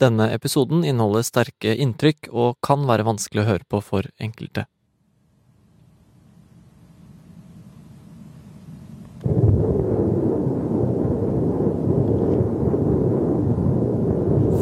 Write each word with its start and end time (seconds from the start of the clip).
Denne 0.00 0.30
episoden 0.32 0.80
inneholder 0.80 1.24
sterke 1.26 1.74
inntrykk 1.76 2.30
og 2.32 2.54
kan 2.64 2.86
være 2.88 3.04
vanskelig 3.04 3.42
å 3.42 3.48
høre 3.50 3.66
på 3.68 3.82
for 3.84 4.06
enkelte. 4.16 4.64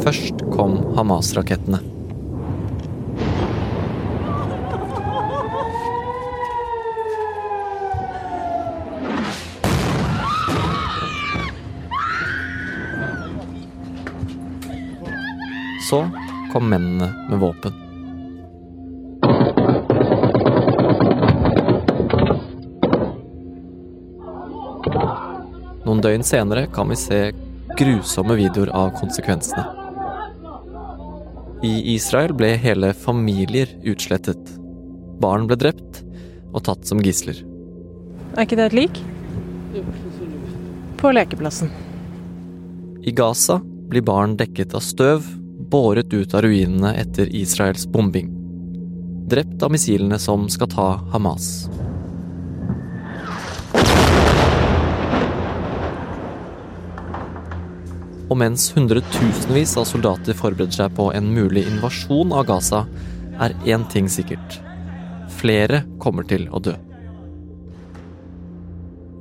Først 0.03 0.43
kom 0.51 0.75
Hamas-rakettene. 0.97 1.98
Så 15.89 16.03
kom 16.53 16.69
mennene 16.69 17.07
med 17.29 17.39
våpen. 17.41 17.73
Noen 25.87 26.03
døgn 26.05 26.25
senere 26.27 26.67
kan 26.75 26.91
vi 26.93 26.97
se 26.99 27.17
grusomme 27.79 28.37
videoer 28.37 28.69
av 28.77 28.91
konsekvensene. 28.99 29.63
I 31.65 31.73
Israel 31.95 32.35
ble 32.37 32.51
hele 32.61 32.93
familier 32.93 33.73
utslettet. 33.81 34.53
Barn 35.17 35.49
ble 35.49 35.57
drept 35.57 36.03
og 36.53 36.67
tatt 36.69 36.85
som 36.85 37.01
gisler. 37.01 37.41
Er 38.37 38.45
ikke 38.45 38.61
det 38.61 38.69
et 38.69 38.77
lik? 38.77 39.01
På 41.01 41.17
lekeplassen. 41.17 41.73
I 43.01 43.17
Gaza 43.17 43.57
blir 43.89 44.05
barn 44.05 44.37
dekket 44.37 44.77
av 44.77 44.85
støv, 44.85 45.25
båret 45.69 46.13
ut 46.13 46.33
av 46.33 46.41
ruinene 46.41 46.93
etter 46.97 47.29
Israels 47.35 47.87
bombing. 47.87 48.29
Drept 49.29 49.63
av 49.63 49.71
missilene 49.71 50.17
som 50.19 50.47
skal 50.49 50.69
ta 50.71 50.87
Hamas. 51.13 51.69
Og 58.29 58.37
mens 58.37 58.67
hundretusenvis 58.75 59.75
av 59.81 59.85
soldater 59.89 60.37
forbereder 60.37 60.75
seg 60.81 60.97
på 60.97 61.09
en 61.17 61.29
mulig 61.33 61.65
invasjon 61.69 62.33
av 62.33 62.45
Gaza, 62.49 62.83
er 63.39 63.55
én 63.65 63.85
ting 63.89 64.09
sikkert. 64.11 64.59
Flere 65.39 65.83
kommer 66.01 66.25
til 66.29 66.49
å 66.51 66.61
dø. 66.61 66.75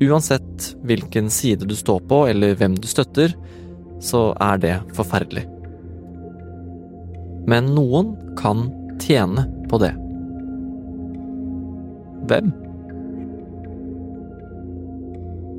Uansett 0.01 0.73
hvilken 0.87 1.31
side 1.31 1.67
du 1.69 1.77
står 1.77 2.05
på 2.11 2.25
eller 2.31 2.57
hvem 2.59 2.77
du 2.79 2.87
støtter, 2.91 3.35
så 4.01 4.31
er 4.41 4.61
det 4.63 4.75
forferdelig. 4.95 5.58
Men 7.49 7.73
noen 7.73 8.13
kan 8.37 8.67
tjene 9.01 9.47
på 9.71 9.81
det. 9.81 9.95
Hvem? 12.29 12.51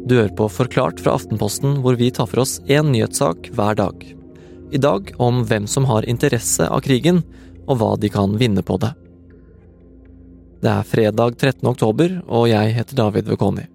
Du 0.09 0.15
hører 0.17 0.33
på 0.37 0.47
Forklart 0.53 1.01
fra 1.01 1.15
Aftenposten, 1.17 1.79
hvor 1.83 1.97
vi 1.97 2.11
tar 2.13 2.29
for 2.29 2.43
oss 2.45 2.59
én 2.69 2.91
nyhetssak 2.93 3.51
hver 3.57 3.77
dag. 3.77 4.05
I 4.69 4.77
dag 4.81 5.09
om 5.17 5.43
hvem 5.49 5.65
som 5.69 5.85
har 5.89 6.05
interesse 6.09 6.65
av 6.69 6.81
krigen, 6.85 7.23
og 7.69 7.81
hva 7.81 7.91
de 8.01 8.09
kan 8.13 8.37
vinne 8.37 8.65
på 8.65 8.77
det. 8.81 8.93
Det 10.61 10.71
er 10.71 10.87
fredag 10.87 11.37
13. 11.37 11.65
oktober, 11.69 12.19
og 12.27 12.49
jeg 12.51 12.73
heter 12.77 12.97
David 12.97 13.29
Vekoni. 13.31 13.65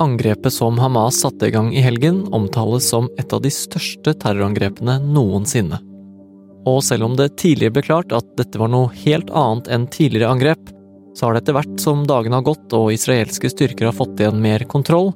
Angrepet 0.00 0.52
som 0.52 0.78
Hamas 0.78 1.20
satte 1.20 1.46
i 1.46 1.50
gang 1.50 1.74
i 1.76 1.80
helgen, 1.84 2.22
omtales 2.32 2.88
som 2.88 3.10
et 3.18 3.32
av 3.36 3.42
de 3.44 3.50
største 3.52 4.14
terrorangrepene 4.16 4.94
noensinne. 5.04 5.76
Og 6.64 6.78
selv 6.84 7.04
om 7.04 7.16
det 7.18 7.34
tidligere 7.40 7.74
ble 7.76 7.82
klart 7.84 8.14
at 8.16 8.30
dette 8.38 8.56
var 8.60 8.70
noe 8.72 8.88
helt 9.02 9.28
annet 9.36 9.68
enn 9.68 9.84
tidligere 9.92 10.30
angrep, 10.32 10.70
så 11.12 11.26
har 11.26 11.36
det 11.36 11.42
etter 11.42 11.56
hvert 11.58 11.74
som 11.84 12.06
dagene 12.08 12.38
har 12.38 12.46
gått 12.46 12.72
og 12.78 12.94
israelske 12.94 13.50
styrker 13.52 13.90
har 13.90 13.96
fått 13.98 14.22
igjen 14.22 14.40
mer 14.40 14.64
kontroll, 14.70 15.12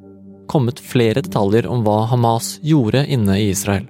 kommet 0.52 0.82
flere 0.84 1.22
detaljer 1.24 1.64
om 1.70 1.80
hva 1.86 2.02
Hamas 2.10 2.58
gjorde 2.60 3.06
inne 3.08 3.38
i 3.40 3.46
Israel. 3.54 3.86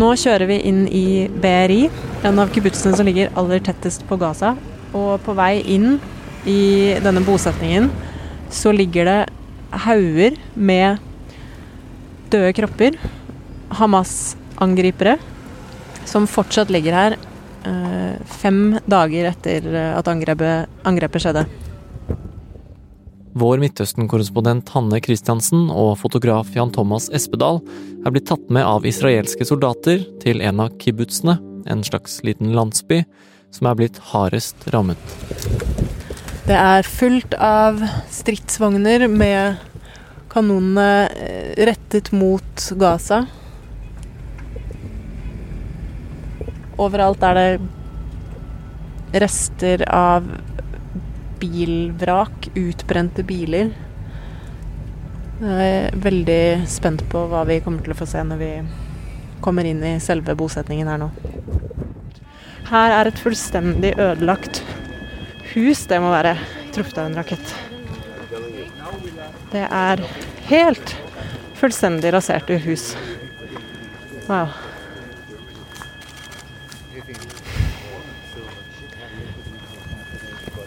Nå 0.00 0.08
kjører 0.16 0.48
vi 0.48 0.56
inn 0.70 0.80
i 0.88 1.26
BRI, 1.42 1.82
en 2.24 2.40
av 2.40 2.48
kibbutzene 2.54 2.96
som 2.96 3.04
ligger 3.04 3.36
aller 3.36 3.60
tettest 3.68 4.08
på 4.08 4.16
Gaza. 4.16 4.54
Og 4.96 5.20
på 5.26 5.36
vei 5.36 5.60
inn 5.70 6.00
i 6.48 6.96
denne 7.02 7.22
bosetningen 7.26 7.90
så 8.50 8.72
ligger 8.72 9.08
det 9.08 9.18
hauger 9.84 10.36
med 10.54 10.98
døde 12.30 12.52
kropper. 12.56 12.96
Hamas-angripere 13.80 15.18
som 16.08 16.26
fortsatt 16.26 16.72
ligger 16.72 16.96
her 16.96 17.18
eh, 17.68 18.14
fem 18.40 18.78
dager 18.90 19.30
etter 19.30 19.66
at 19.94 20.08
angrepet, 20.10 20.70
angrepet 20.86 21.26
skjedde. 21.26 21.44
Vår 23.40 23.60
Midtøsten-korrespondent 23.62 24.72
Hanne 24.74 24.98
Christiansen 25.04 25.68
og 25.70 25.92
fotograf 26.00 26.50
Jan 26.56 26.72
Thomas 26.74 27.06
Espedal 27.14 27.60
er 28.02 28.10
blitt 28.10 28.26
tatt 28.26 28.50
med 28.50 28.66
av 28.66 28.88
israelske 28.88 29.46
soldater 29.46 30.02
til 30.24 30.42
en 30.42 30.66
av 30.66 30.74
kibbutzene, 30.82 31.38
en 31.70 31.86
slags 31.86 32.18
liten 32.26 32.50
landsby, 32.56 33.04
som 33.54 33.70
er 33.70 33.78
blitt 33.78 34.02
hardest 34.10 34.66
rammet. 34.74 35.69
Det 36.50 36.56
er 36.58 36.82
fullt 36.82 37.34
av 37.46 37.76
stridsvogner 38.10 39.04
med 39.06 39.60
kanonene 40.32 41.06
rettet 41.62 42.08
mot 42.10 42.64
Gaza. 42.80 43.20
Overalt 46.74 47.22
er 47.28 47.38
det 47.38 49.20
rester 49.22 49.84
av 49.94 50.26
bilvrak, 51.38 52.50
utbrente 52.58 53.22
biler. 53.30 53.70
Jeg 55.44 55.70
er 55.70 56.02
veldig 56.02 56.42
spent 56.74 57.06
på 57.14 57.28
hva 57.30 57.44
vi 57.46 57.60
kommer 57.62 57.86
til 57.86 57.94
å 57.94 58.00
få 58.02 58.10
se 58.10 58.26
når 58.26 58.42
vi 58.42 58.50
kommer 59.38 59.70
inn 59.70 59.86
i 59.86 59.94
selve 60.02 60.34
bosetningen 60.34 60.90
her 60.90 60.98
nå. 61.06 61.12
Her 62.74 62.98
er 62.98 63.14
et 63.14 63.22
fullstendig 63.22 63.94
ødelagt 64.02 64.64
hus. 65.54 65.84
Det 65.86 66.00
må 66.02 66.10
være 66.12 66.36
truffet 66.74 66.98
av 67.02 67.10
en 67.10 67.18
rakett. 67.18 67.54
Det 69.50 69.66
er 69.66 70.02
helt 70.50 70.96
fullstendig 71.58 72.12
raserte 72.14 72.58
hus. 72.64 72.92
Wow. 74.28 74.52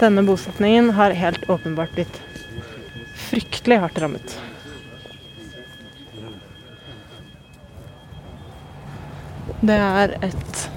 Denne 0.03 0.23
bosetningen 0.27 0.91
har 0.97 1.15
helt 1.15 1.45
åpenbart 1.50 1.94
blitt 1.95 2.19
fryktelig 3.29 3.79
hardt 3.79 4.01
rammet. 4.03 4.35
Det 9.63 9.79
er 9.79 10.17
et 10.27 10.69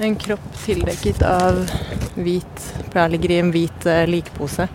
en 0.00 0.16
kropp 0.16 0.49
tildekket 0.64 1.22
av 1.26 1.62
hvit 2.18 2.64
Pleier 2.90 3.12
ligger 3.12 3.50
hvit 3.54 3.86
uh, 3.88 4.04
likpose 4.10 4.66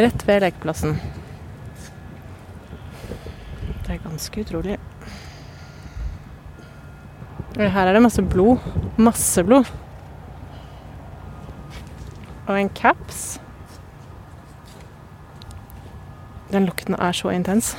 rett 0.00 0.22
ved 0.28 0.40
lekeplassen. 0.44 0.96
Det 3.84 3.96
er 3.96 4.02
ganske 4.04 4.40
utrolig. 4.40 4.78
Her 7.58 7.86
er 7.86 7.92
det 7.92 8.02
masse 8.02 8.22
blod. 8.22 8.58
Masse 8.96 9.44
blod. 9.44 9.68
Og 12.46 12.60
en 12.60 12.70
caps. 12.74 13.40
Den 16.52 16.64
lukten 16.64 16.94
er 16.94 17.12
så 17.12 17.34
intens. 17.34 17.76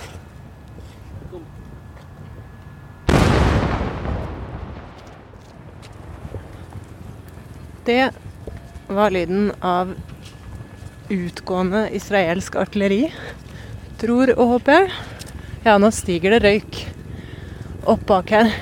Det 7.92 8.12
var 8.88 9.12
lyden 9.12 9.52
av 9.60 9.96
utgående 11.10 11.90
israelsk 11.96 12.56
artilleri. 12.56 13.10
Tror 14.00 14.32
og 14.38 14.48
håper. 14.54 14.88
Ja, 15.66 15.74
nå 15.76 15.90
stiger 15.92 16.32
det 16.32 16.40
røyk 16.46 16.80
opp 17.92 18.06
bak 18.08 18.32
her. 18.32 18.54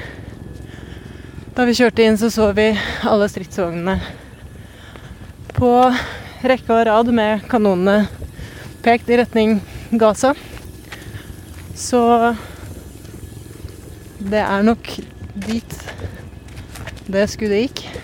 Da 1.53 1.67
vi 1.69 1.77
kjørte 1.77 2.07
inn, 2.07 2.17
så 2.17 2.31
så 2.33 2.49
vi 2.57 2.71
alle 3.05 3.29
stridsvognene 3.29 3.99
på 5.59 5.71
rekke 6.49 6.79
og 6.79 6.83
rad 6.89 7.13
med 7.21 7.45
kanonene 7.53 8.09
pekt 8.81 9.13
i 9.13 9.21
retning 9.21 9.59
Gaza. 9.93 10.33
Så 11.77 12.01
det 14.17 14.41
er 14.41 14.69
nok 14.73 14.95
dit 15.49 15.81
det 17.05 17.29
skuddet 17.29 17.67
gikk. 17.67 17.98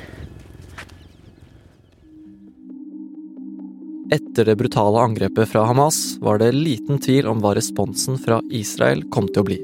Etter 4.15 4.45
det 4.47 4.55
brutale 4.55 5.01
angrepet 5.01 5.49
fra 5.49 5.65
Hamas 5.67 6.17
var 6.23 6.37
det 6.39 6.53
liten 6.55 6.99
tvil 7.03 7.27
om 7.27 7.41
hva 7.43 7.51
responsen 7.57 8.15
fra 8.21 8.37
Israel 8.53 9.01
kom 9.11 9.27
til 9.27 9.41
å 9.41 9.47
bli. 9.49 9.57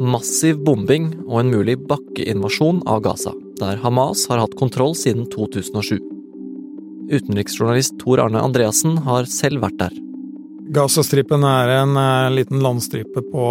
Massiv 0.00 0.60
bombing 0.64 1.10
og 1.26 1.40
en 1.42 1.50
mulig 1.52 1.74
bakkeinvasjon 1.90 2.80
av 2.88 3.02
Gaza, 3.04 3.34
der 3.60 3.80
Hamas 3.82 4.24
har 4.30 4.40
hatt 4.40 4.56
kontroll 4.56 4.94
siden 4.96 5.26
2007. 5.34 5.98
Utenriksjournalist 7.12 7.98
Tor 8.00 8.22
Arne 8.24 8.40
Andreassen 8.40 9.02
har 9.04 9.28
selv 9.28 9.66
vært 9.66 9.80
der. 9.82 10.00
Gazastripen 10.72 11.44
er 11.48 11.74
en 11.82 11.96
uh, 11.98 12.32
liten 12.32 12.62
landstripe 12.64 13.24
på 13.32 13.46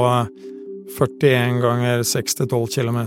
41 0.88 1.60
ganger 1.62 2.04
6-12 2.08 2.68
km, 2.76 3.00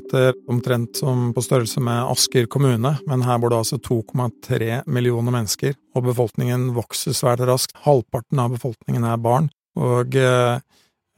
omtrent 0.48 1.00
som 1.00 1.30
på 1.34 1.42
størrelse 1.42 1.80
med 1.80 2.04
Asker 2.12 2.46
kommune, 2.46 2.92
men 3.06 3.24
her 3.26 3.40
bor 3.40 3.52
det 3.52 3.60
altså 3.62 3.78
2,3 3.80 4.82
millioner 4.86 5.34
mennesker, 5.34 5.76
og 5.96 6.06
befolkningen 6.10 6.70
vokser 6.76 7.16
svært 7.16 7.42
raskt. 7.48 7.76
Halvparten 7.86 8.42
av 8.42 8.52
befolkningen 8.54 9.06
er 9.08 9.22
barn, 9.22 9.48
og 9.80 10.16
uh, 10.18 10.60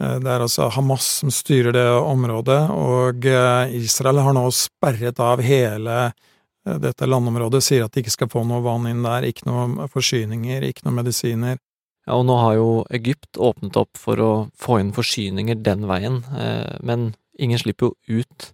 det 0.03 0.31
er 0.31 0.43
altså 0.43 0.71
Hamas 0.75 1.07
som 1.21 1.31
styrer 1.35 1.75
det 1.77 1.87
området, 1.99 2.61
og 2.75 3.27
Israel 3.79 4.23
har 4.25 4.35
nå 4.35 4.49
sperret 4.57 5.21
av 5.23 5.43
hele 5.45 5.99
dette 6.63 7.07
landområdet, 7.07 7.63
sier 7.63 7.87
at 7.87 7.95
de 7.95 8.03
ikke 8.03 8.15
skal 8.15 8.31
få 8.31 8.43
noe 8.47 8.63
vann 8.65 8.89
inn 8.91 9.03
der, 9.05 9.27
ikke 9.27 9.47
noe 9.47 9.87
forsyninger, 9.93 10.67
ikke 10.67 10.87
noe 10.87 10.99
medisiner. 11.01 11.61
Ja, 12.07 12.19
og 12.19 12.27
nå 12.27 12.37
har 12.41 12.57
jo 12.59 12.69
Egypt 12.95 13.39
åpnet 13.39 13.77
opp 13.79 13.99
for 14.01 14.19
å 14.19 14.31
få 14.59 14.81
inn 14.83 14.91
forsyninger 14.95 15.61
den 15.63 15.87
veien, 15.91 16.23
eh, 16.35 16.79
men 16.83 17.13
ingen 17.39 17.61
slipper 17.63 17.93
jo 17.93 18.23
ut. 18.23 18.49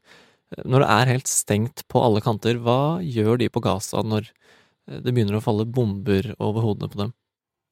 Når 0.65 0.85
det 0.85 0.89
er 0.93 1.13
helt 1.15 1.31
stengt 1.31 1.85
på 1.89 2.03
alle 2.05 2.21
kanter, 2.25 2.61
hva 2.61 2.99
gjør 3.05 3.41
de 3.41 3.49
på 3.53 3.63
Gaza 3.65 4.03
når 4.05 4.29
eh, 4.29 4.99
det 5.01 5.15
begynner 5.15 5.39
å 5.39 5.45
falle 5.45 5.65
bomber 5.65 6.35
over 6.37 6.67
hodene 6.67 6.93
på 6.93 7.01
dem? 7.01 7.15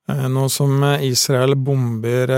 Eh, 0.09 0.25
nå 0.33 0.47
som 0.53 0.81
Israel 1.05 1.59
bomber 1.61 2.33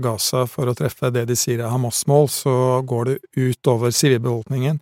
Gaza 0.00 0.46
for 0.48 0.70
å 0.70 0.76
treffe 0.78 1.10
det 1.12 1.26
de 1.28 1.36
sier 1.36 1.60
er 1.60 1.74
Hamas-mål, 1.74 2.30
så 2.32 2.54
går 2.88 3.10
det 3.10 3.18
ut 3.36 3.70
over 3.74 3.92
sivilbefolkningen. 3.92 4.80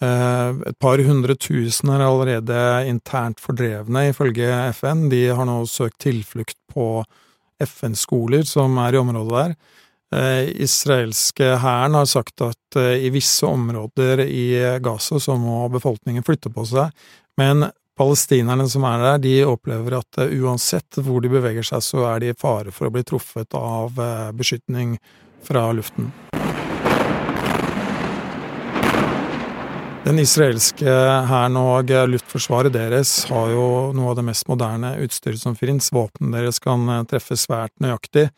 Et 0.00 0.76
par 0.80 0.96
hundre 1.04 1.34
tusen 1.36 1.90
er 1.92 2.00
allerede 2.00 2.60
internt 2.88 3.42
fordrevne, 3.42 4.06
ifølge 4.08 4.46
FN. 4.72 5.10
De 5.12 5.26
har 5.28 5.44
nå 5.44 5.58
søkt 5.68 5.98
tilflukt 6.06 6.56
på 6.72 6.86
FN-skoler 7.64 8.46
som 8.48 8.78
er 8.82 8.96
i 8.96 9.00
området 9.00 9.36
der. 9.36 9.54
Eh, 10.10 10.62
israelske 10.62 11.52
hæren 11.62 11.94
har 11.94 12.08
sagt 12.10 12.42
at 12.42 12.76
eh, 12.76 13.06
i 13.06 13.10
visse 13.14 13.46
områder 13.46 14.24
i 14.26 14.78
Gaza 14.82 15.20
så 15.22 15.36
må 15.38 15.68
befolkningen 15.70 16.26
flytte 16.26 16.50
på 16.50 16.64
seg, 16.66 16.90
men 17.38 17.68
palestinerne 18.00 18.66
som 18.70 18.88
er 18.88 19.04
der, 19.04 19.22
de 19.22 19.36
opplever 19.46 20.00
at 20.00 20.18
eh, 20.24 20.34
uansett 20.42 20.98
hvor 20.98 21.22
de 21.22 21.30
beveger 21.30 21.66
seg, 21.70 21.86
så 21.86 22.08
er 22.10 22.24
de 22.24 22.34
i 22.34 22.38
fare 22.38 22.74
for 22.74 22.90
å 22.90 22.94
bli 22.94 23.06
truffet 23.06 23.54
av 23.54 24.02
beskytning 24.34 24.96
fra 25.46 25.68
luften. 25.76 26.10
Den 30.00 30.18
israelske 30.18 30.88
hæren 31.28 31.58
og 31.60 31.90
luftforsvaret 32.08 32.72
deres 32.72 33.12
har 33.28 33.50
jo 33.52 33.64
noe 33.92 34.12
av 34.12 34.16
det 34.16 34.24
mest 34.30 34.46
moderne 34.48 34.94
utstyret 35.04 35.42
som 35.42 35.56
finnes. 35.58 35.90
Våpnene 35.92 36.38
deres 36.38 36.60
kan 36.62 36.88
eh, 36.88 37.02
treffe 37.10 37.36
svært 37.36 37.74
nøyaktig. 37.84 38.30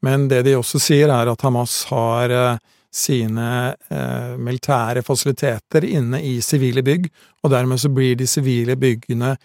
Men 0.00 0.30
det 0.32 0.46
de 0.46 0.56
også 0.56 0.80
sier, 0.80 1.12
er 1.12 1.28
at 1.28 1.44
Hamas 1.44 1.82
har 1.90 2.32
eh, 2.32 2.62
sine 2.88 3.50
eh, 3.92 4.32
militære 4.40 5.04
fasiliteter 5.04 5.84
inne 5.90 6.22
i 6.24 6.38
sivile 6.40 6.82
bygg, 6.86 7.10
og 7.44 7.52
dermed 7.52 7.84
så 7.84 7.92
blir 7.92 8.16
de 8.16 8.26
sivile 8.28 8.78
byggene 8.80 9.36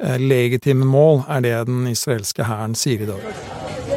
legitime 0.00 0.86
mål, 0.88 1.26
er 1.28 1.42
det 1.44 1.56
den 1.68 1.84
israelske 1.90 2.46
hæren 2.48 2.74
sier 2.78 3.04
i 3.04 3.08
dag. 3.10 3.89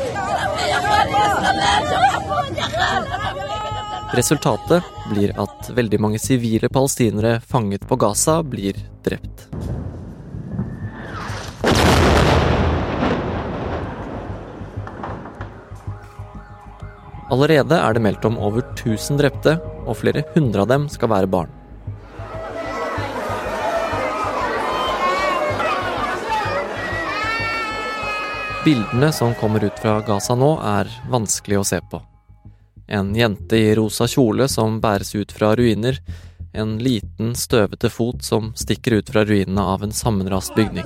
Resultatet 4.14 4.84
blir 5.10 5.32
at 5.42 5.72
veldig 5.74 5.98
mange 5.98 6.20
sivile 6.22 6.70
palestinere 6.70 7.40
fanget 7.50 7.82
på 7.90 7.96
Gaza 7.98 8.44
blir 8.46 8.78
drept. 9.02 9.48
Allerede 17.34 17.82
er 17.82 17.98
det 17.98 18.06
meldt 18.06 18.30
om 18.30 18.38
over 18.38 18.62
1000 18.62 19.18
drepte, 19.18 19.58
og 19.90 19.98
flere 20.04 20.22
hundre 20.38 20.62
av 20.62 20.70
dem 20.70 20.86
skal 20.94 21.10
være 21.10 21.34
barn. 21.34 21.50
Bildene 28.64 29.10
som 29.10 29.34
kommer 29.42 29.66
ut 29.66 29.82
fra 29.82 29.98
Gaza 30.06 30.38
nå, 30.38 30.54
er 30.78 31.00
vanskelig 31.10 31.64
å 31.64 31.70
se 31.74 31.82
på. 31.90 32.06
En 32.88 33.16
jente 33.16 33.58
i 33.58 33.76
rosa 33.76 34.08
kjole 34.08 34.48
som 34.52 34.82
bæres 34.84 35.16
ut 35.16 35.32
fra 35.32 35.54
ruiner. 35.56 36.00
En 36.54 36.78
liten, 36.78 37.34
støvete 37.36 37.90
fot 37.90 38.24
som 38.24 38.52
stikker 38.56 39.00
ut 39.00 39.10
fra 39.10 39.24
ruinene 39.26 39.62
av 39.62 39.84
en 39.84 39.96
sammenrast 39.96 40.56
bygning. 40.56 40.86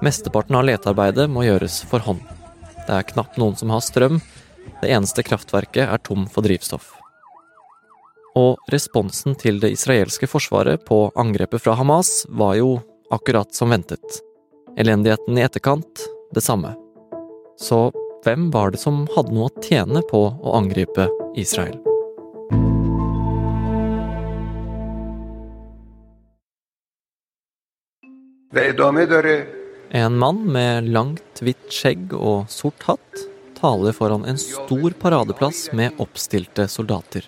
Mesteparten 0.00 0.56
av 0.56 0.64
letearbeidet 0.64 1.28
må 1.30 1.44
gjøres 1.44 1.82
for 1.86 2.02
hånd. 2.02 2.22
Det 2.86 2.96
er 2.96 3.06
knapt 3.12 3.36
noen 3.38 3.58
som 3.60 3.70
har 3.70 3.84
strøm. 3.84 4.18
Det 4.80 4.88
eneste 4.88 5.22
kraftverket 5.22 5.84
er 5.84 6.02
tom 6.02 6.26
for 6.32 6.46
drivstoff. 6.46 6.88
Og 8.38 8.58
responsen 8.72 9.36
til 9.38 9.60
det 9.60 9.72
israelske 9.74 10.26
forsvaret 10.30 10.86
på 10.88 11.10
angrepet 11.18 11.62
fra 11.62 11.76
Hamas 11.78 12.24
var 12.28 12.56
jo 12.58 12.78
akkurat 13.12 13.52
som 13.54 13.74
ventet. 13.74 14.22
Elendigheten 14.78 15.38
i 15.38 15.44
etterkant 15.44 16.06
det 16.34 16.42
samme. 16.46 16.72
Så 17.60 17.92
hvem 18.24 18.50
var 18.50 18.72
det 18.72 18.80
som 18.80 19.04
hadde 19.14 19.36
noe 19.36 19.50
å 19.50 19.62
tjene 19.64 20.00
på 20.08 20.20
å 20.32 20.56
angripe 20.56 21.08
Israel? 21.36 21.76
En 29.90 30.16
mann 30.18 30.40
med 30.52 30.88
langt, 30.88 31.42
hvitt 31.42 31.68
skjegg 31.70 32.14
og 32.16 32.48
sort 32.50 32.88
hatt 32.88 33.26
taler 33.60 33.92
foran 33.92 34.24
en 34.24 34.38
stor 34.40 34.94
paradeplass 34.98 35.68
med 35.76 36.00
oppstilte 36.00 36.68
soldater. 36.68 37.26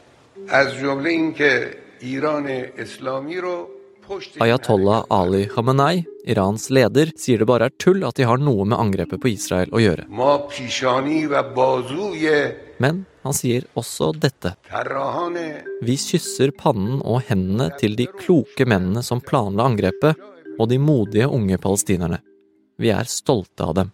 Ayatollah 4.40 5.04
Ali 5.10 5.46
Khamenei, 5.48 6.04
Irans 6.26 6.70
leder, 6.70 7.12
sier 7.16 7.38
det 7.42 7.46
bare 7.50 7.68
er 7.68 7.74
tull 7.78 8.02
at 8.06 8.18
de 8.18 8.26
har 8.26 8.40
noe 8.42 8.66
med 8.66 8.78
angrepet 8.78 9.20
på 9.22 9.30
Israel 9.30 9.70
å 9.74 9.82
gjøre. 9.82 10.06
Men 12.82 13.00
han 13.22 13.36
sier 13.38 13.66
også 13.78 14.10
dette. 14.18 14.54
Vi 15.82 15.96
kysser 16.04 16.54
pannen 16.58 17.00
og 17.00 17.22
hendene 17.28 17.70
til 17.78 17.96
de 17.98 18.08
kloke 18.18 18.66
mennene 18.66 19.02
som 19.06 19.22
planla 19.22 19.68
angrepet, 19.70 20.18
og 20.58 20.68
de 20.68 20.78
modige 20.78 21.30
unge 21.30 21.58
palestinerne. 21.58 22.18
Vi 22.78 22.90
er 22.90 23.08
stolte 23.08 23.64
av 23.64 23.74
dem. 23.78 23.92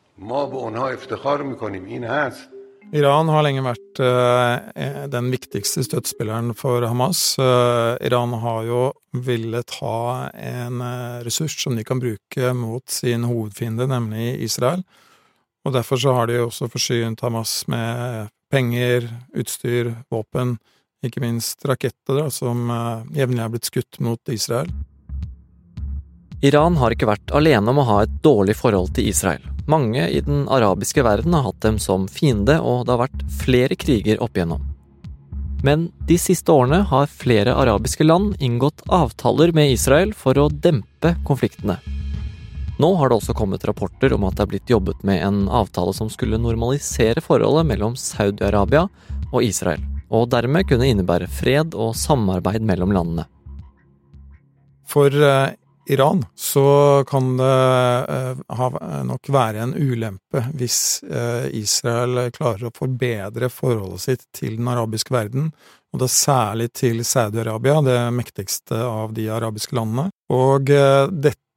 Iran 2.97 3.28
har 3.28 3.45
lenge 3.45 3.61
vært 3.61 4.00
uh, 4.00 5.04
den 5.12 5.28
viktigste 5.33 5.83
støttespilleren 5.85 6.54
for 6.57 6.85
Hamas. 6.88 7.21
Uh, 7.37 8.00
Iran 8.04 8.33
har 8.40 8.62
jo 8.64 8.80
villet 9.12 9.75
ha 9.83 10.30
en 10.33 10.80
uh, 10.80 11.21
ressurs 11.26 11.59
som 11.61 11.76
de 11.76 11.85
kan 11.85 12.00
bruke 12.00 12.54
mot 12.57 12.85
sin 12.88 13.26
hovedfiende, 13.28 13.85
nemlig 13.90 14.38
Israel. 14.47 14.87
Og 15.68 15.75
derfor 15.76 16.00
så 16.00 16.16
har 16.16 16.30
de 16.30 16.40
også 16.40 16.71
forsynt 16.73 17.21
Hamas 17.26 17.61
med 17.68 18.33
penger, 18.49 19.11
utstyr, 19.37 19.92
våpen, 20.09 20.57
ikke 21.04 21.21
minst 21.21 21.66
raketter, 21.68 22.23
da, 22.23 22.30
som 22.33 22.71
jevnlig 23.14 23.45
er 23.45 23.52
blitt 23.52 23.68
skutt 23.68 24.00
mot 24.02 24.33
Israel. 24.33 24.71
Iran 26.40 26.80
har 26.80 26.95
ikke 26.95 27.11
vært 27.11 27.37
alene 27.37 27.71
om 27.71 27.83
å 27.83 27.87
ha 27.90 28.00
et 28.07 28.18
dårlig 28.25 28.57
forhold 28.57 28.95
til 28.97 29.12
Israel. 29.12 29.45
Mange 29.68 30.06
i 30.08 30.20
den 30.25 30.46
arabiske 30.48 31.02
verden 31.04 31.34
har 31.37 31.44
hatt 31.44 31.60
dem 31.60 31.76
som 31.78 32.06
fiende, 32.08 32.56
og 32.64 32.87
det 32.87 32.94
har 32.94 33.02
vært 33.02 33.25
flere 33.42 33.76
kriger 33.76 34.22
opp 34.25 34.38
igjennom. 34.38 34.62
Men 35.66 35.88
de 36.08 36.16
siste 36.16 36.54
årene 36.54 36.84
har 36.88 37.10
flere 37.10 37.52
arabiske 37.52 38.06
land 38.06 38.38
inngått 38.40 38.80
avtaler 38.88 39.52
med 39.52 39.75
Israel 39.75 40.14
for 40.16 40.38
å 40.40 40.48
dempe 40.48 41.12
konfliktene. 41.28 41.76
Nå 42.78 42.92
har 42.94 43.10
det 43.10 43.18
også 43.18 43.34
kommet 43.34 43.64
rapporter 43.66 44.14
om 44.14 44.25
at 44.25 44.38
det 44.38 44.44
er 44.46 44.50
blitt 44.54 44.70
jobbet 44.70 45.04
med 45.04 45.20
en 45.26 45.44
avtale 45.50 45.92
som 45.92 46.08
skulle 46.08 46.38
normalisere 46.40 47.20
forholdet 47.20 47.66
mellom 47.68 47.98
Saudi-Arabia 47.98 48.87
og 49.32 49.40
Israel, 49.42 49.82
og 50.08 50.30
dermed 50.32 50.68
kunne 50.70 50.87
innebære 50.88 51.28
fred 51.28 51.75
og 51.75 51.96
samarbeid 51.98 52.62
mellom 52.64 52.94
landene. 52.94 53.26
For 54.88 55.12
eh, 55.12 55.58
Iran, 55.88 56.23
så 56.37 57.04
kan 57.09 57.37
det 57.38 57.54
uh, 58.09 59.02
nok 59.09 59.30
være 59.33 59.64
en 59.64 59.75
ulempe 59.75 60.42
hvis 60.59 61.00
uh, 61.09 61.49
Israel 61.57 62.28
klarer 62.35 62.68
å 62.68 62.75
forbedre 62.76 63.49
forholdet 63.52 64.04
sitt 64.04 64.26
til 64.37 64.59
den 64.59 64.68
arabiske 64.68 65.14
verden, 65.14 65.50
og 65.92 66.04
er 66.04 66.12
særlig 66.12 66.71
til 66.76 67.00
Saudi-Arabia, 67.07 67.80
det 67.85 67.99
mektigste 68.12 68.83
av 68.85 69.14
de 69.16 69.30
arabiske 69.33 69.76
landene. 69.76 70.11
Og 70.33 70.68
uh, 70.75 71.09
dette 71.09 71.49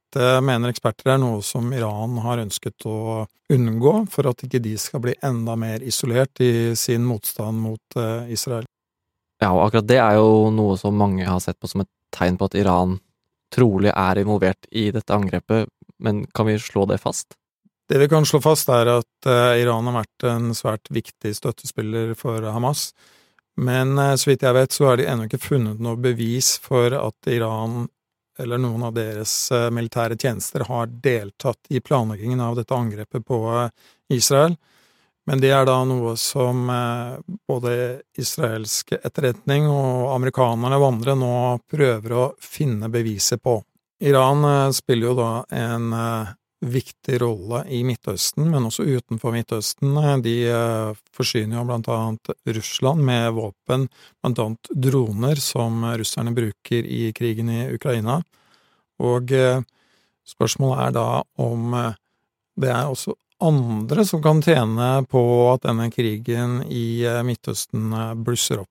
mener 0.44 0.72
eksperter 0.72 1.14
er 1.14 1.20
noe 1.20 1.40
som 1.44 1.70
Iran 1.72 2.18
har 2.24 2.40
ønsket 2.42 2.88
å 2.88 3.24
unngå, 3.52 3.94
for 4.10 4.28
at 4.30 4.44
ikke 4.44 4.60
de 4.64 4.74
skal 4.80 5.02
bli 5.04 5.14
enda 5.24 5.56
mer 5.58 5.84
isolert 5.84 6.40
i 6.44 6.72
sin 6.78 7.04
motstand 7.04 7.60
mot 7.60 7.96
eh, 7.96 8.32
Israel. 8.32 8.66
Ja, 9.42 9.50
og 9.52 9.66
akkurat 9.66 9.88
det 9.88 9.98
er 10.00 10.18
jo 10.20 10.50
noe 10.54 10.76
som 10.80 10.96
mange 10.98 11.26
har 11.26 11.40
sett 11.42 11.58
på 11.60 11.70
som 11.70 11.84
et 11.84 11.90
tegn 12.14 12.38
på 12.38 12.48
at 12.48 12.56
Iran 12.60 12.98
trolig 13.52 13.92
er 13.92 14.22
involvert 14.22 14.66
i 14.70 14.90
dette 14.94 15.14
angrepet, 15.14 15.70
men 16.02 16.24
kan 16.34 16.48
vi 16.48 16.58
slå 16.60 16.86
det 16.90 16.98
fast? 17.02 17.36
Det 17.88 17.98
vi 17.98 18.08
kan 18.08 18.26
slå 18.26 18.40
fast, 18.40 18.70
er 18.72 18.88
at 18.88 19.26
uh, 19.28 19.52
Iran 19.60 19.88
har 19.90 19.98
vært 20.00 20.26
en 20.30 20.52
svært 20.56 20.88
viktig 20.94 21.34
støttespiller 21.36 22.14
for 22.18 22.44
Hamas. 22.54 22.90
Men 23.60 23.98
uh, 23.98 24.14
så 24.16 24.30
vidt 24.30 24.46
jeg 24.46 24.56
vet, 24.56 24.72
så 24.72 24.88
har 24.88 25.00
de 25.00 25.08
ennå 25.10 25.26
ikke 25.28 25.42
funnet 25.42 25.82
noe 25.82 26.00
bevis 26.00 26.54
for 26.62 26.94
at 26.96 27.32
Iran 27.32 27.84
eller 28.40 28.56
noen 28.56 28.86
av 28.88 28.94
deres 28.96 29.34
uh, 29.52 29.68
militære 29.74 30.16
tjenester 30.16 30.64
har 30.70 30.88
deltatt 31.04 31.68
i 31.68 31.82
planleggingen 31.84 32.40
av 32.40 32.56
dette 32.56 32.74
angrepet 32.74 33.26
på 33.28 33.42
Israel. 34.14 34.56
Men 35.30 35.42
det 35.42 35.52
er 35.54 35.66
da 35.68 35.76
noe 35.86 36.16
som 36.18 36.66
både 37.46 37.74
israelsk 38.18 38.96
etterretning 38.96 39.68
og 39.70 40.10
amerikanerne 40.16 40.80
og 40.80 40.86
andre 40.88 41.14
nå 41.14 41.34
prøver 41.70 42.14
å 42.16 42.24
finne 42.42 42.90
beviset 42.90 43.38
på. 43.38 43.60
Iran 44.02 44.42
spiller 44.74 45.12
jo 45.12 45.14
da 45.20 45.30
en 45.54 45.94
viktig 46.62 47.18
rolle 47.20 47.64
i 47.74 47.82
Midtøsten, 47.84 48.46
men 48.50 48.68
også 48.68 48.86
utenfor 48.86 49.34
Midtøsten. 49.34 49.96
De 50.22 50.34
eh, 50.46 51.00
forsyner 51.16 51.58
jo 51.58 51.64
blant 51.66 51.90
annet 51.90 52.32
Russland 52.56 53.02
med 53.06 53.32
våpen, 53.36 53.88
blant 54.22 54.42
annet 54.44 54.70
droner, 54.70 55.42
som 55.42 55.82
russerne 55.98 56.34
bruker 56.36 56.86
i 56.86 57.10
krigen 57.16 57.50
i 57.50 57.64
Ukraina. 57.74 58.20
Og 59.02 59.34
eh, 59.34 59.64
spørsmålet 60.28 60.86
er 60.86 60.96
da 61.00 61.08
om 61.42 61.74
eh, 61.78 61.98
det 62.62 62.70
er 62.70 62.86
også 62.86 63.16
andre 63.42 64.04
som 64.06 64.22
kan 64.22 64.42
tjene 64.42 65.02
på 65.10 65.22
at 65.52 65.64
denne 65.66 65.88
krigen 65.92 66.60
i 66.70 67.02
eh, 67.06 67.22
Midtøsten 67.26 67.92
eh, 67.92 68.12
blusser 68.14 68.62
opp. 68.62 68.70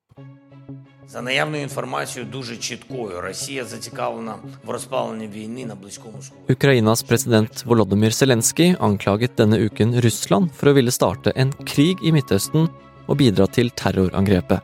Ukrainas 6.54 7.04
president 7.04 7.66
Volodymyr 7.68 8.16
Zelenskyj 8.16 8.78
anklaget 8.80 9.36
denne 9.42 9.60
uken 9.60 9.98
Russland 10.06 10.54
for 10.56 10.72
å 10.72 10.76
ville 10.78 10.94
starte 10.96 11.34
en 11.36 11.52
krig 11.68 12.00
i 12.00 12.14
Midtøsten 12.16 12.70
og 13.12 13.20
bidra 13.20 13.50
til 13.52 13.74
terrorangrepet. 13.76 14.64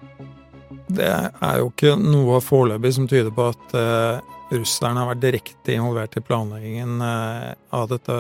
Det 0.88 1.10
er 1.12 1.58
jo 1.60 1.68
ikke 1.68 1.98
noe 2.00 2.40
foreløpig 2.40 2.94
som 2.96 3.10
tyder 3.12 3.34
på 3.36 3.50
at 3.52 3.76
eh, 3.76 4.22
russerne 4.56 5.04
har 5.04 5.12
vært 5.12 5.26
direkte 5.26 5.76
involvert 5.76 6.16
i 6.16 6.24
planleggingen 6.24 7.04
av 7.04 7.90
dette 7.92 8.16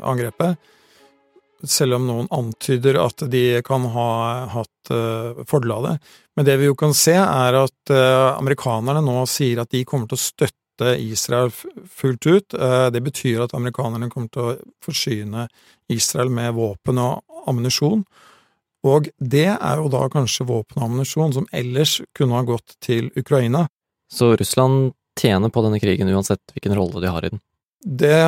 angrepet 0.00 0.56
selv 1.70 1.98
om 1.98 2.06
noen 2.08 2.28
antyder 2.34 2.98
at 3.02 3.24
de 3.30 3.62
kan 3.66 3.86
ha 3.92 4.10
hatt 4.52 4.92
uh, 4.92 5.42
fordel 5.48 5.74
av 5.76 5.88
det. 5.88 5.94
Men 6.36 6.46
det 6.48 6.58
vi 6.60 6.68
jo 6.68 6.76
kan 6.78 6.94
se, 6.96 7.16
er 7.16 7.58
at 7.60 7.92
uh, 7.92 8.36
amerikanerne 8.36 9.02
nå 9.04 9.24
sier 9.30 9.62
at 9.62 9.72
de 9.74 9.84
kommer 9.88 10.10
til 10.10 10.18
å 10.18 10.24
støtte 10.26 10.92
Israel 11.00 11.52
fullt 11.52 12.28
ut. 12.28 12.56
Uh, 12.56 12.88
det 12.92 13.02
betyr 13.06 13.46
at 13.46 13.56
amerikanerne 13.56 14.10
kommer 14.12 14.32
til 14.32 14.44
å 14.44 14.56
forsyne 14.84 15.48
Israel 15.92 16.32
med 16.32 16.54
våpen 16.58 17.00
og 17.02 17.22
ammunisjon. 17.46 18.04
Og 18.86 19.08
det 19.18 19.48
er 19.54 19.80
jo 19.80 19.90
da 19.90 20.04
kanskje 20.12 20.46
våpen 20.46 20.78
og 20.78 20.90
ammunisjon 20.90 21.34
som 21.34 21.48
ellers 21.54 21.98
kunne 22.14 22.38
ha 22.38 22.46
gått 22.46 22.76
til 22.84 23.10
Ukraina. 23.18 23.66
Så 24.12 24.36
Russland 24.38 24.92
tjener 25.18 25.50
på 25.50 25.64
denne 25.64 25.80
krigen 25.82 26.10
uansett 26.12 26.42
hvilken 26.54 26.76
rolle 26.76 27.02
de 27.02 27.10
har 27.10 27.26
i 27.26 27.32
den? 27.32 27.42
Det 27.86 28.22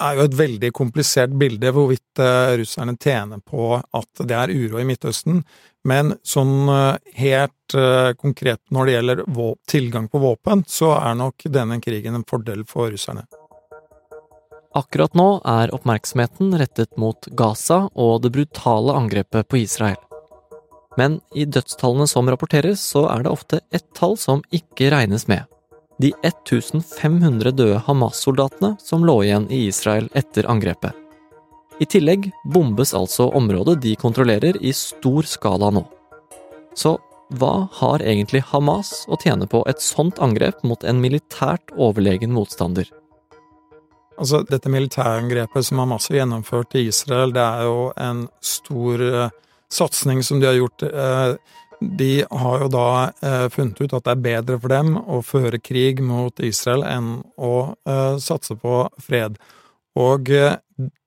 er 0.00 0.18
jo 0.18 0.26
et 0.26 0.36
veldig 0.38 0.70
komplisert 0.76 1.34
bilde 1.38 1.72
hvorvidt 1.74 2.22
uh, 2.22 2.54
russerne 2.58 2.94
tjener 3.00 3.42
på 3.44 3.74
at 3.78 4.22
det 4.22 4.36
er 4.36 4.52
uro 4.54 4.80
i 4.80 4.86
Midtøsten, 4.88 5.42
men 5.88 6.14
sånn 6.26 6.70
uh, 6.70 6.96
helt 7.18 7.76
uh, 7.76 8.14
konkret 8.18 8.60
når 8.74 8.86
det 8.86 8.96
gjelder 8.96 9.24
tilgang 9.70 10.08
på 10.08 10.22
våpen, 10.22 10.64
så 10.68 10.94
er 10.98 11.18
nok 11.18 11.48
denne 11.50 11.80
krigen 11.84 12.18
en 12.18 12.26
fordel 12.28 12.64
for 12.68 12.92
russerne. 12.94 13.26
Akkurat 14.78 15.14
nå 15.16 15.28
er 15.48 15.72
oppmerksomheten 15.74 16.52
rettet 16.60 16.98
mot 17.00 17.30
Gaza 17.34 17.86
og 17.96 18.22
det 18.22 18.34
brutale 18.36 18.94
angrepet 18.94 19.48
på 19.48 19.62
Israel. 19.64 19.98
Men 20.98 21.20
i 21.34 21.46
dødstallene 21.46 22.08
som 22.10 22.28
rapporteres, 22.28 22.82
så 22.82 23.06
er 23.08 23.24
det 23.24 23.32
ofte 23.32 23.62
ett 23.74 23.86
tall 23.96 24.18
som 24.18 24.42
ikke 24.54 24.90
regnes 24.92 25.28
med 25.30 25.46
de 25.98 26.12
1500 26.22 27.50
døde 27.58 27.82
Hamas-soldatene 27.86 28.76
som 28.82 29.04
lå 29.06 29.20
igjen 29.26 29.48
i 29.50 29.64
Israel 29.66 30.06
etter 30.18 30.46
angrepet. 30.50 30.94
I 31.78 31.86
tillegg 31.86 32.30
bombes 32.46 32.94
altså 32.94 33.28
området 33.38 33.78
de 33.82 33.94
kontrollerer 33.98 34.58
i 34.62 34.72
stor 34.74 35.26
skala 35.26 35.70
nå. 35.74 35.84
Så 36.78 36.96
hva 37.38 37.68
har 37.80 38.02
egentlig 38.02 38.40
Hamas 38.50 39.04
å 39.10 39.18
tjene 39.20 39.46
på 39.50 39.60
et 39.68 39.82
sånt 39.84 40.18
angrep 40.22 40.62
mot 40.66 40.84
en 40.86 41.02
militært 41.02 41.74
overlegen 41.76 42.32
motstander? 42.32 42.88
Altså, 44.18 44.40
dette 44.48 44.70
militærangrepet 44.72 45.66
som 45.66 45.82
Hamas 45.82 46.08
har 46.10 46.22
gjennomført 46.22 46.74
i 46.78 46.88
Israel, 46.88 47.34
det 47.34 47.44
er 47.44 47.68
jo 47.68 47.82
en 48.00 48.24
stor 48.42 49.04
uh, 49.04 49.34
satsing 49.70 50.24
som 50.26 50.40
de 50.40 50.48
har 50.48 50.56
gjort. 50.58 50.82
Uh, 50.82 51.36
de 51.80 52.24
har 52.30 52.60
jo 52.64 52.68
da 52.72 52.88
eh, 53.22 53.46
funnet 53.54 53.80
ut 53.80 53.92
at 53.94 54.06
det 54.06 54.14
er 54.14 54.24
bedre 54.24 54.58
for 54.58 54.72
dem 54.72 54.96
å 54.98 55.20
føre 55.22 55.60
krig 55.62 56.02
mot 56.02 56.40
Israel 56.42 56.82
enn 56.86 57.10
å 57.36 57.54
eh, 57.86 58.16
satse 58.22 58.56
på 58.58 58.80
fred. 59.02 59.38
Og 59.98 60.30
eh, 60.34 60.58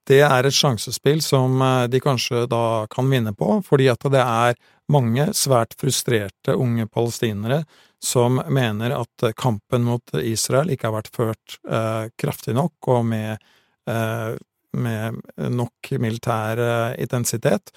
det 0.09 0.21
er 0.25 0.47
et 0.47 0.55
sjansespill 0.55 1.21
som 1.23 1.61
eh, 1.61 1.87
de 1.91 2.01
kanskje 2.03 2.45
da 2.51 2.87
kan 2.91 3.09
vinne 3.11 3.33
på, 3.37 3.59
fordi 3.67 3.89
at 3.91 4.05
det 4.11 4.23
er 4.23 4.57
mange 4.91 5.29
svært 5.37 5.75
frustrerte 5.79 6.55
unge 6.57 6.87
palestinere 6.91 7.63
som 8.01 8.41
mener 8.49 8.95
at 8.97 9.27
kampen 9.37 9.85
mot 9.85 10.15
Israel 10.17 10.71
ikke 10.73 10.89
har 10.89 10.97
vært 10.97 11.15
ført 11.15 11.57
eh, 11.69 12.05
kraftig 12.19 12.55
nok 12.57 12.91
og 12.95 13.05
med, 13.11 13.51
eh, 13.91 14.31
med 14.73 15.21
nok 15.53 15.93
militær 16.01 16.63
intensitet. 16.99 17.71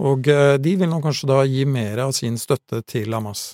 Og 0.00 0.28
eh, 0.32 0.56
de 0.62 0.76
vil 0.80 0.90
nok 0.90 1.04
kanskje 1.08 1.28
da 1.28 1.40
gi 1.44 1.64
mer 1.68 2.06
av 2.06 2.14
sin 2.16 2.38
støtte 2.40 2.82
til 2.88 3.12
Hamas. 3.12 3.52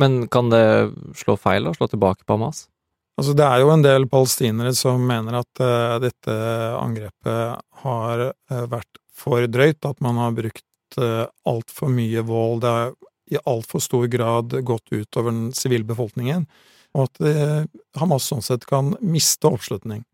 Men 0.00 0.26
kan 0.28 0.50
det 0.52 0.92
slå 1.16 1.38
feil 1.40 1.68
og 1.68 1.78
slå 1.78 1.88
tilbake 1.88 2.26
på 2.26 2.36
Hamas? 2.36 2.66
Altså, 3.16 3.32
det 3.32 3.46
er 3.48 3.62
jo 3.62 3.72
en 3.72 3.84
del 3.84 4.04
palestinere 4.12 4.74
som 4.76 5.00
mener 5.08 5.38
at 5.38 5.62
uh, 5.64 5.96
dette 6.02 6.32
angrepet 6.76 7.62
har 7.80 8.24
uh, 8.28 8.64
vært 8.68 9.00
for 9.16 9.46
drøyt, 9.48 9.80
at 9.88 10.02
man 10.04 10.20
har 10.20 10.34
brukt 10.36 10.98
uh, 11.00 11.24
altfor 11.48 11.88
mye 11.88 12.20
vold. 12.28 12.60
Det 12.60 12.74
har 12.74 12.92
i 13.32 13.40
altfor 13.48 13.80
stor 13.80 14.04
grad 14.12 14.52
gått 14.68 14.92
utover 14.92 15.32
den 15.32 15.48
sivile 15.56 15.88
befolkningen, 15.88 16.44
og 16.92 17.08
at 17.08 17.24
uh, 17.24 17.64
Hamas 17.96 18.28
sånn 18.28 18.44
sett 18.44 18.68
kan 18.68 18.92
miste 19.00 19.48
oppslutning. 19.48 20.04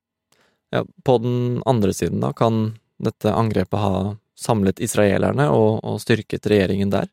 Ja, 0.73 0.87
på 1.05 1.19
den 1.27 1.59
andre 1.67 1.91
siden, 1.93 2.23
da, 2.23 2.31
kan 2.33 2.77
dette 3.03 3.35
angrepet 3.35 3.83
ha 3.83 4.15
samlet 4.45 4.83
israelerne 4.83 5.49
og, 5.55 5.83
og 5.87 6.01
styrket 6.03 6.47
regjeringen 6.51 6.93
der? 6.93 7.11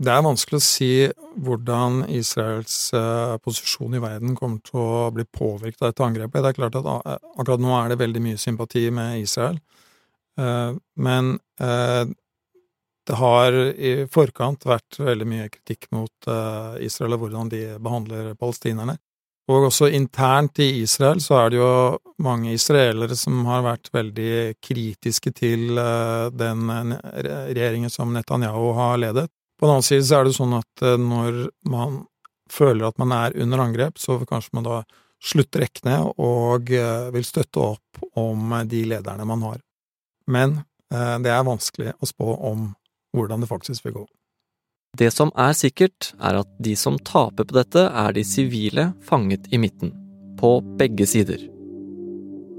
Det 0.00 0.08
er 0.08 0.22
vanskelig 0.24 0.56
å 0.56 0.64
si 0.64 0.92
hvordan 1.44 2.06
Israels 2.16 2.76
uh, 2.96 3.36
posisjon 3.44 3.98
i 3.98 4.00
verden 4.00 4.32
kommer 4.38 4.62
til 4.64 4.80
å 4.80 5.10
bli 5.12 5.26
påvirket 5.28 5.82
av 5.82 5.90
dette 5.90 6.06
angrepet. 6.06 6.40
Det 6.40 6.52
er 6.54 6.56
klart 6.56 6.78
at 6.80 6.88
uh, 6.88 7.18
akkurat 7.34 7.60
nå 7.60 7.74
er 7.76 7.92
det 7.92 7.98
veldig 8.00 8.22
mye 8.24 8.40
sympati 8.40 8.86
med 8.96 9.20
Israel, 9.26 9.60
uh, 10.40 10.72
men 10.96 11.36
det 13.10 13.16
har 13.18 13.52
i 13.52 13.90
forkant 14.08 14.64
vært 14.68 14.96
veldig 15.02 15.26
mye 15.28 15.48
kritikk 15.52 15.88
mot 15.92 16.28
Israel 16.80 17.16
og 17.16 17.24
hvordan 17.24 17.50
de 17.52 17.60
behandler 17.82 18.30
palestinerne. 18.38 18.94
Og 19.50 19.66
også 19.66 19.88
internt 19.90 20.60
i 20.62 20.68
Israel 20.84 21.18
så 21.22 21.40
er 21.40 21.50
det 21.50 21.58
jo 21.58 21.72
mange 22.22 22.52
israelere 22.54 23.16
som 23.18 23.42
har 23.48 23.64
vært 23.64 23.90
veldig 23.94 24.32
kritiske 24.62 25.32
til 25.34 25.80
eh, 25.80 26.28
den 26.30 26.70
regjeringen 26.70 27.90
som 27.90 28.12
Netanyahu 28.14 28.70
har 28.78 29.00
ledet. 29.02 29.26
På 29.58 29.66
den 29.66 29.74
annen 29.74 29.86
side 29.86 30.06
så 30.06 30.20
er 30.20 30.28
det 30.28 30.36
sånn 30.36 30.54
at 30.60 30.84
eh, 30.86 30.98
når 31.00 31.42
man 31.72 32.02
føler 32.50 32.86
at 32.86 33.00
man 33.02 33.14
er 33.16 33.34
under 33.42 33.64
angrep, 33.64 33.98
så 33.98 34.20
kanskje 34.28 34.54
man 34.58 34.68
da 34.68 34.80
slutter 35.20 35.64
rekkene 35.64 35.98
og 36.22 36.70
eh, 36.70 37.10
vil 37.16 37.26
støtte 37.26 37.64
opp 37.72 38.04
om 38.20 38.54
de 38.70 38.84
lederne 38.94 39.26
man 39.28 39.46
har. 39.48 39.62
Men 40.30 40.60
det 40.90 41.30
er 41.30 41.44
vanskelig 41.46 41.92
å 42.02 42.06
spå 42.08 42.32
om 42.48 42.64
hvordan 43.14 43.44
det 43.44 43.46
faktisk 43.46 43.84
vil 43.84 44.00
gå. 44.00 44.02
Det 44.98 45.10
som 45.14 45.30
er 45.38 45.54
sikkert, 45.54 46.12
er 46.18 46.40
at 46.42 46.48
de 46.58 46.74
som 46.76 46.98
taper 46.98 47.46
på 47.46 47.56
dette, 47.56 47.86
er 47.86 48.14
de 48.16 48.24
sivile 48.26 48.90
fanget 49.06 49.46
i 49.54 49.60
midten. 49.62 49.92
På 50.40 50.58
begge 50.80 51.06
sider. 51.06 51.40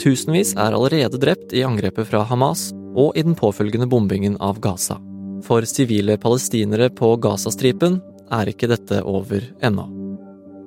Tusenvis 0.01 0.55
er 0.55 0.73
allerede 0.73 1.19
drept 1.21 1.53
i 1.53 1.65
angrepet 1.65 2.07
fra 2.09 2.23
Hamas 2.25 2.71
og 2.95 3.17
i 3.17 3.23
den 3.25 3.35
påfølgende 3.37 3.89
bombingen 3.89 4.37
av 4.41 4.61
Gaza. 4.63 4.97
For 5.45 5.65
sivile 5.67 6.17
palestinere 6.21 6.89
på 6.93 7.13
Gazastripen 7.21 7.99
er 8.31 8.49
ikke 8.49 8.69
dette 8.71 9.01
over 9.03 9.43
ennå. 9.65 9.85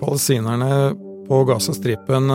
Palestinerne 0.03 0.95
på 1.29 1.41
Gazastripen 1.49 2.29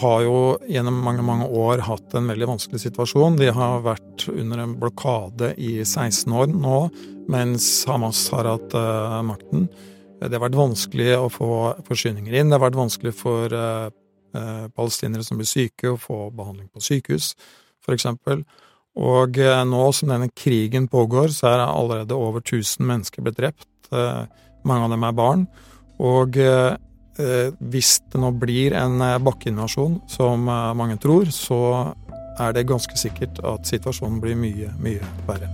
har 0.00 0.22
jo 0.24 0.36
gjennom 0.68 0.96
mange 1.04 1.22
mange 1.24 1.46
år 1.46 1.82
hatt 1.84 2.14
en 2.16 2.30
veldig 2.30 2.48
vanskelig 2.54 2.80
situasjon. 2.82 3.36
De 3.40 3.50
har 3.52 3.82
vært 3.84 4.26
under 4.32 4.62
en 4.62 4.74
blokade 4.80 5.52
i 5.60 5.80
16 5.84 6.32
år 6.32 6.50
nå, 6.52 6.78
mens 7.30 7.68
Hamas 7.88 8.22
har 8.32 8.48
hatt 8.48 8.76
uh, 8.76 9.20
makten. 9.26 9.68
Det 10.20 10.32
har 10.32 10.44
vært 10.44 10.58
vanskelig 10.58 11.14
å 11.18 11.28
få 11.32 11.50
forsyninger 11.86 12.34
inn. 12.34 12.50
Det 12.50 12.58
har 12.58 12.64
vært 12.64 12.80
vanskelig 12.80 13.14
for 13.18 13.52
uh, 13.52 13.92
uh, 14.36 14.66
palestinere 14.76 15.26
som 15.26 15.40
blir 15.40 15.48
syke, 15.48 15.92
å 15.92 16.00
få 16.00 16.28
behandling 16.36 16.68
på 16.72 16.84
sykehus, 16.84 17.32
f.eks. 17.84 18.08
Og 19.00 19.40
nå 19.70 19.84
som 19.94 20.10
denne 20.10 20.32
krigen 20.34 20.88
pågår, 20.90 21.30
så 21.32 21.52
er 21.52 21.66
allerede 21.68 22.16
over 22.16 22.42
1000 22.42 22.82
mennesker 22.88 23.22
blitt 23.22 23.38
drept. 23.38 23.68
Mange 24.66 24.88
av 24.88 24.90
dem 24.92 25.04
er 25.06 25.14
barn. 25.16 25.44
Og 26.02 26.36
Eh, 26.40 26.89
hvis 27.58 27.98
det 28.12 28.20
nå 28.22 28.32
blir 28.40 28.74
en 28.78 29.00
eh, 29.04 29.18
bakkeinvasjon, 29.22 30.00
som 30.10 30.48
eh, 30.48 30.74
mange 30.78 30.98
tror, 31.02 31.30
så 31.34 31.60
er 32.40 32.54
det 32.56 32.68
ganske 32.70 32.96
sikkert 32.98 33.40
at 33.44 33.68
situasjonen 33.68 34.20
blir 34.22 34.38
mye, 34.38 34.72
mye 34.80 35.04
verre. 35.28 35.50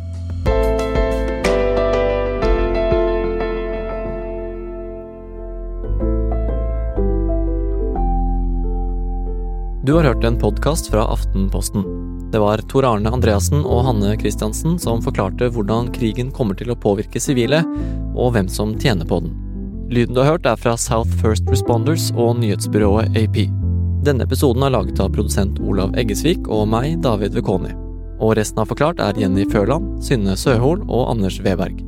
Du 9.86 9.92
har 9.94 10.02
hørt 10.02 10.24
en 10.26 10.38
podkast 10.38 10.90
fra 10.90 11.04
Aftenposten. 11.14 11.84
Det 12.34 12.40
var 12.42 12.58
Tor 12.66 12.88
Arne 12.88 13.12
Andreassen 13.14 13.62
og 13.62 13.84
Hanne 13.86 14.16
Christiansen 14.18 14.80
som 14.82 15.02
forklarte 15.04 15.46
hvordan 15.54 15.92
krigen 15.94 16.34
kommer 16.34 16.58
til 16.58 16.74
å 16.74 16.78
påvirke 16.82 17.22
sivile, 17.22 17.62
og 18.18 18.34
hvem 18.34 18.50
som 18.50 18.74
tjener 18.82 19.06
på 19.06 19.22
den. 19.22 19.45
Lyden 19.90 20.14
du 20.14 20.20
har 20.20 20.32
hørt, 20.32 20.46
er 20.46 20.58
fra 20.58 20.74
South 20.76 21.10
First 21.22 21.46
Responders 21.50 22.10
og 22.18 22.40
nyhetsbyrået 22.40 23.14
AP. 23.16 23.44
Denne 24.06 24.26
episoden 24.26 24.66
er 24.66 24.74
laget 24.74 24.98
av 25.02 25.12
produsent 25.14 25.60
Olav 25.62 25.94
Eggesvik 25.98 26.50
og 26.50 26.66
meg, 26.74 26.98
David 27.06 27.38
Vekoni. 27.38 27.70
Og 28.18 28.34
resten 28.38 28.62
av 28.62 28.70
Forklart 28.72 29.02
er 29.02 29.18
Jenny 29.20 29.46
Førland, 29.52 30.00
Synne 30.02 30.34
Søhol 30.38 30.82
og 30.88 31.12
Anders 31.14 31.38
Weberg. 31.44 31.85